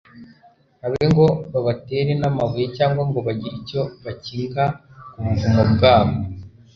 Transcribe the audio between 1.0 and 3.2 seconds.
ngo babatere n'amabuye cyangwa ngo